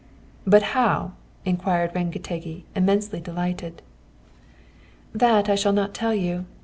"'But 0.47 0.63
how?' 0.73 1.11
inquired 1.45 1.93
Rengetegi, 1.93 2.63
immensely 2.75 3.19
delighted. 3.19 3.83
"'That 5.13 5.47
I 5.47 5.53
shall 5.53 5.73
not 5.73 5.93
tell 5.93 6.15
you. 6.15 6.47